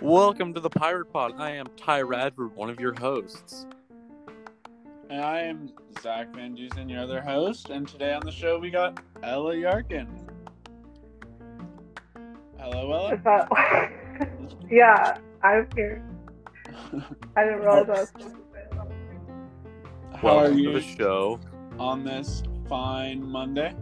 [0.00, 1.34] Welcome to the Pirate Pod.
[1.36, 3.66] I am Ty Radford, one of your hosts.
[5.10, 5.70] And I am
[6.00, 7.68] Zach Van Dusen, your other host.
[7.68, 10.08] And today on the show, we got Ella Yarkin.
[12.58, 13.20] Hello, Ella.
[13.22, 13.50] That
[14.70, 16.02] yeah, I'm here.
[17.36, 18.88] I didn't realize I was supposed to say that.
[20.16, 21.38] How are Welcome to you the show.
[21.78, 23.74] on this fine Monday?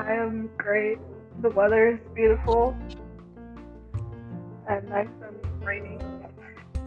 [0.00, 0.98] I am great.
[1.42, 2.74] The weather is beautiful
[4.66, 5.98] and nice and rainy.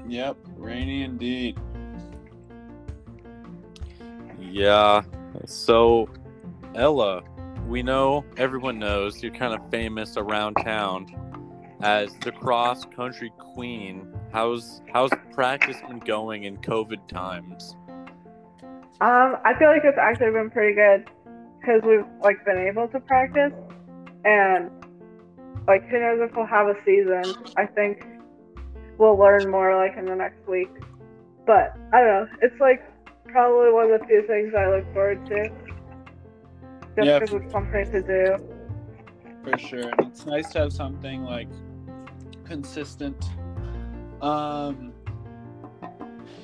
[0.07, 1.59] Yep, rainy indeed.
[4.39, 5.03] Yeah.
[5.45, 6.09] So,
[6.73, 7.21] Ella,
[7.67, 11.05] we know, everyone knows, you're kind of famous around town
[11.81, 14.07] as the cross country queen.
[14.31, 17.75] How's how's practice been going in COVID times?
[19.01, 21.07] Um, I feel like it's actually been pretty good
[21.63, 23.53] because we've like been able to practice
[24.25, 24.69] and
[25.67, 27.23] like who knows if we'll have a season.
[27.55, 28.05] I think
[28.97, 30.69] we'll learn more like in the next week.
[31.45, 32.27] But I don't know.
[32.41, 32.83] It's like
[33.25, 35.49] probably one of the few things I look forward to.
[36.95, 37.19] Just Yeah.
[37.19, 38.37] because it's something to do.
[39.43, 39.89] For sure.
[39.89, 41.49] And it's nice to have something like
[42.43, 43.29] consistent.
[44.21, 44.93] Um,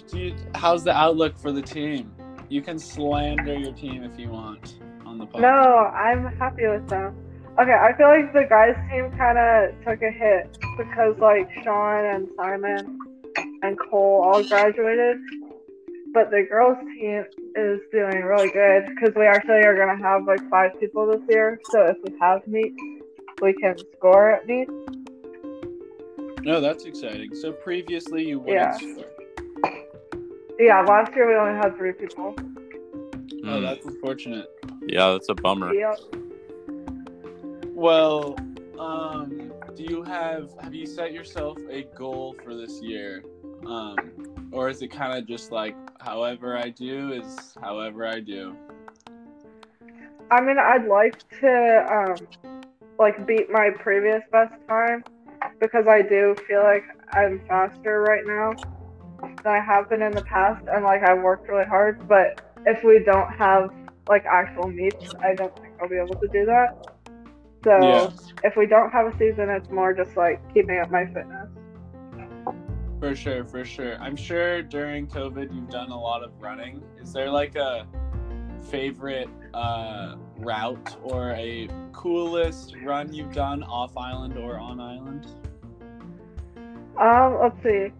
[0.07, 2.13] do you, how's the outlook for the team?
[2.49, 5.41] You can slander your team if you want on the podcast.
[5.41, 7.15] No, I'm happy with them.
[7.59, 12.05] Okay, I feel like the guys' team kind of took a hit because like Sean
[12.05, 12.99] and Simon
[13.63, 15.17] and Cole all graduated,
[16.13, 20.47] but the girls' team is doing really good because we actually are gonna have like
[20.49, 21.59] five people this year.
[21.71, 22.73] So if we have meet,
[23.41, 24.69] we can score at meet.
[26.45, 27.35] No, that's exciting.
[27.35, 28.71] So previously you wouldn't Yeah.
[28.77, 29.05] score.
[30.57, 32.35] Yeah, last year we only had three people.
[33.45, 34.47] Oh, that's unfortunate.
[34.91, 35.73] Yeah, that's a bummer.
[35.73, 35.99] Yep.
[37.75, 38.35] Well,
[38.79, 43.23] um, do you have have you set yourself a goal for this year?
[43.67, 48.55] Um, or is it kind of just like however I do is however I do?
[50.31, 52.27] I mean, I'd like to um,
[52.97, 55.03] like beat my previous best time
[55.59, 56.83] because I do feel like
[57.13, 58.53] I'm faster right now
[59.43, 62.07] than I have been in the past, and like I've worked really hard.
[62.07, 63.69] But if we don't have
[64.09, 66.75] like actual meets, I don't think I'll be able to do that.
[67.63, 68.09] So Yeah.
[68.43, 71.47] if we don't have a season, it's more just like keeping up my fitness.
[72.99, 73.95] For sure, for sure.
[74.01, 76.83] I'm sure during COVID you've done a lot of running.
[77.01, 77.87] Is there like a
[78.69, 85.27] favorite uh, route or a coolest run you've done off island or on island?
[86.97, 87.93] Um, let's see.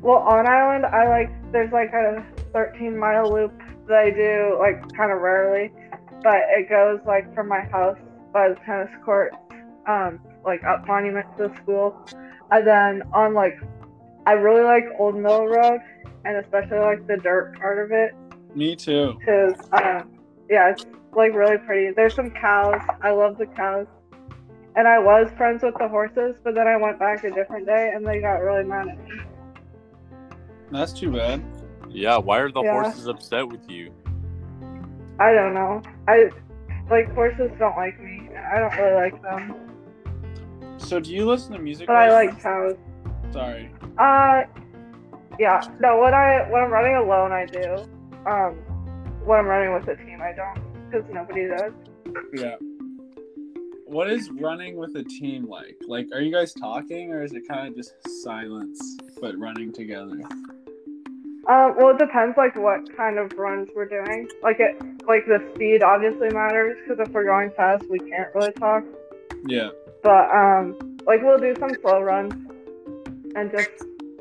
[0.00, 3.52] Well, on island, I like there's like a 13 mile loop
[3.88, 5.72] that I do like kind of rarely,
[6.22, 7.98] but it goes like from my house
[8.32, 9.32] by the tennis court,
[9.86, 11.96] um, like up Monument to the school,
[12.50, 13.58] and then on like
[14.26, 15.80] I really like Old Mill Road,
[16.24, 18.14] and especially like the dirt part of it,
[18.54, 19.16] Me too.
[19.18, 20.10] because um,
[20.48, 21.92] yeah, it's like really pretty.
[21.94, 22.80] There's some cows.
[23.02, 23.86] I love the cows.
[24.74, 27.92] And I was friends with the horses, but then I went back a different day
[27.94, 29.20] and they got really mad at me.
[30.70, 31.42] That's too bad.
[31.92, 32.72] Yeah, why are the Yeah.
[32.72, 33.92] horses upset with you?
[35.20, 35.82] I don't know.
[36.08, 36.30] I
[36.90, 38.28] like horses don't like me.
[38.36, 39.54] I don't really like them.
[40.78, 41.86] So do you listen to music?
[41.86, 42.76] But I like cows.
[43.30, 43.70] Sorry.
[43.98, 44.44] Uh
[45.38, 45.60] yeah.
[45.80, 47.84] No, when I when I'm running alone I do.
[48.26, 48.54] Um
[49.24, 51.72] when I'm running with a team I don't because nobody does.
[52.34, 52.56] Yeah.
[53.86, 55.76] What is running with a team like?
[55.86, 57.92] Like, are you guys talking, or is it kind of just
[58.22, 60.18] silence but running together?
[61.48, 64.28] Um, well, it depends like what kind of runs we're doing.
[64.42, 68.52] Like it, like the speed obviously matters because if we're going fast, we can't really
[68.52, 68.84] talk.
[69.46, 69.70] Yeah.
[70.02, 72.32] But um, like we'll do some slow runs
[73.34, 73.70] and just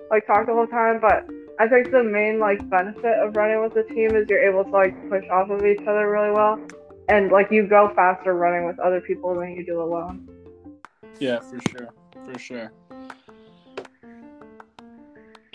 [0.10, 1.00] like talk the whole time.
[1.00, 1.30] But
[1.60, 4.72] I think the main like benefit of running with a team is you're able to
[4.72, 6.60] like push off of each other really well,
[7.08, 10.28] and like you go faster running with other people than you do alone.
[11.19, 11.90] Yeah, for sure.
[12.25, 12.72] For sure.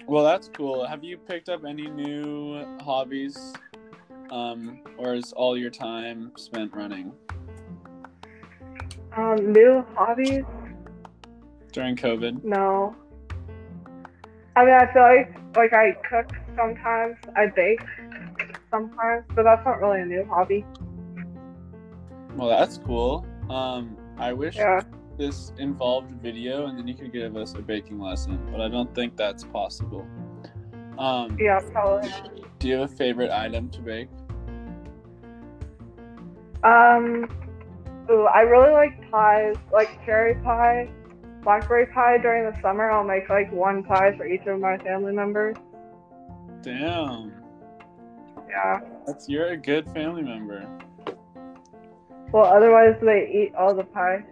[0.06, 0.86] Well, that's cool.
[0.86, 3.54] Have you picked up any new hobbies?
[4.30, 7.12] Um, or is all your time spent running
[9.16, 10.44] Um, new hobbies?
[11.72, 12.42] during COVID?
[12.42, 12.94] No.
[14.56, 17.80] I mean, I feel like like I cook sometimes, I bake
[18.70, 20.64] sometimes, but that's not really a new hobby.
[22.34, 23.26] Well, that's cool.
[23.48, 24.80] Um, I wish Yeah.
[25.18, 28.92] This involved video and then you could give us a baking lesson, but I don't
[28.94, 30.06] think that's possible.
[30.98, 32.10] Um, Yeah, probably.
[32.58, 34.08] do you have a favorite item to bake?
[36.64, 37.28] Um,
[38.10, 40.88] ooh, I really like pies, like cherry pie,
[41.42, 42.90] blackberry pie during the summer.
[42.90, 45.56] I'll make like one pie for each of my family members.
[46.62, 47.32] Damn.
[48.48, 48.80] Yeah.
[49.06, 50.66] That's you're a good family member.
[52.32, 54.24] Well, otherwise they eat all the pie.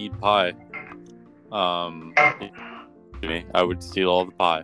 [0.00, 0.54] Eat pie.
[1.52, 2.14] Um,
[3.22, 4.62] me, I would steal all the pie.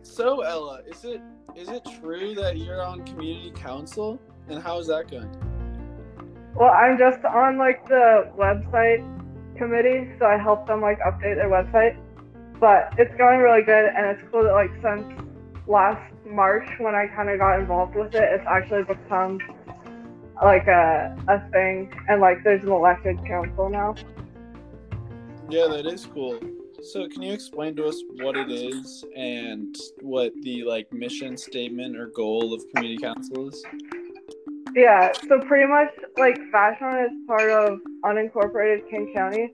[0.00, 1.20] So Ella, is it
[1.54, 4.18] is it true that you're on community council?
[4.48, 5.30] And how is that going?
[6.54, 9.04] Well, I'm just on like the website
[9.58, 12.00] committee, so I help them like update their website.
[12.58, 15.04] But it's going really good, and it's cool that like since
[15.66, 19.38] last March when I kind of got involved with it, it's actually become
[20.42, 23.94] like a a thing, and like there's an elected council now.
[25.48, 26.38] Yeah, that is cool.
[26.82, 31.96] So can you explain to us what it is and what the like mission statement
[31.96, 33.64] or goal of community council is?
[34.76, 35.88] Yeah, so pretty much
[36.18, 39.50] like Vashon is part of unincorporated King County,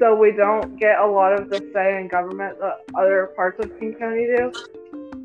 [0.00, 3.78] so we don't get a lot of the say in government that other parts of
[3.78, 4.52] King County do.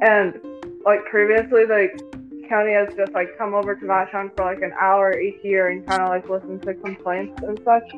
[0.02, 0.40] And
[0.86, 1.90] like previously, the
[2.50, 5.86] county has just like come over to Vashon for like an hour each year and
[5.86, 7.90] kind of like listen to complaints and such.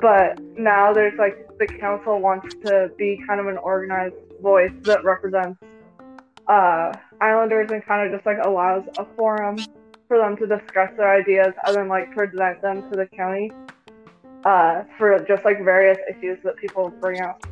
[0.00, 5.04] But now there's like the council wants to be kind of an organized voice that
[5.04, 5.58] represents
[6.46, 9.58] uh, Islanders and kind of just like allows a forum
[10.08, 13.50] for them to discuss their ideas and then like present them to the county
[14.44, 17.44] uh, for just like various issues that people bring up.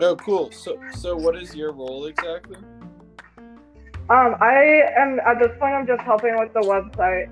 [0.00, 0.50] Oh, cool.
[0.50, 2.56] So so what is your role exactly?
[4.10, 5.72] Um, I am at this point.
[5.72, 7.30] I'm just helping with the website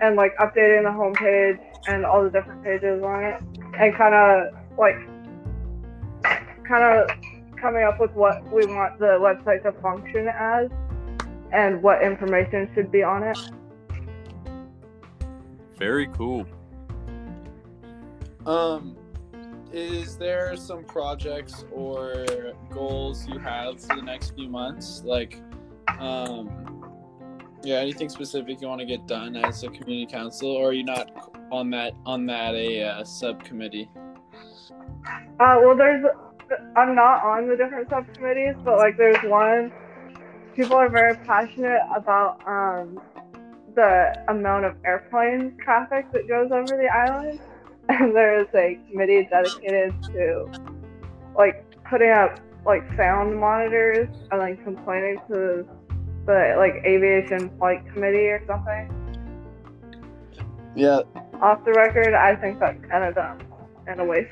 [0.00, 1.58] and like updating the homepage
[1.88, 3.42] and all the different pages on it,
[3.76, 4.94] and kind of like
[6.64, 7.10] kind of
[7.60, 10.70] coming up with what we want the website to function as
[11.52, 13.38] and what information should be on it.
[15.76, 16.46] Very cool.
[18.46, 18.96] Um,
[19.72, 22.24] is there some projects or
[22.70, 25.02] goals you have for the next few months?
[25.04, 25.42] Like,
[25.98, 26.66] um,
[27.62, 30.84] yeah, anything specific you want to get done as a community council, or are you
[30.84, 31.10] not
[31.50, 33.90] on that on that a uh, subcommittee?
[35.40, 36.04] Uh, well, there's
[36.76, 39.72] I'm not on the different subcommittees, but like there's one.
[40.54, 43.00] People are very passionate about um,
[43.74, 47.40] the amount of airplane traffic that goes over the island,
[47.88, 50.50] and there is a committee dedicated to
[51.36, 55.66] like putting up like sound monitors and like complaining to
[56.26, 58.92] the like aviation flight committee or something.
[60.74, 61.00] Yeah,
[61.40, 63.38] Off the record, I think that's kind of dumb
[63.86, 64.28] and a waste.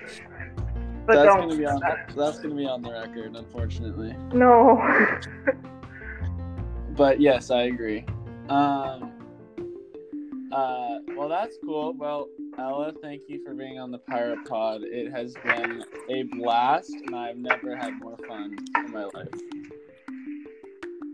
[1.06, 2.12] But that's don't gonna be on that.
[2.16, 4.14] that's gonna be on the record, unfortunately.
[4.32, 4.80] No.
[6.96, 8.04] But yes, I agree.
[8.48, 9.10] Um,
[10.52, 11.92] uh, well, that's cool.
[11.94, 14.82] Well, Ella, thank you for being on the Pirate Pod.
[14.84, 19.28] It has been a blast, and I've never had more fun in my life.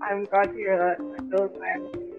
[0.03, 1.01] I'm glad to hear that.
[1.19, 2.10] I feel same.